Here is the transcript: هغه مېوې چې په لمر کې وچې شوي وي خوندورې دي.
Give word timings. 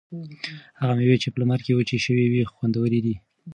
هغه 0.79 0.93
مېوې 0.97 1.17
چې 1.21 1.27
په 1.33 1.37
لمر 1.41 1.59
کې 1.65 1.75
وچې 1.77 1.97
شوي 2.05 2.25
وي 2.29 2.43
خوندورې 2.53 2.99
دي. 3.05 3.15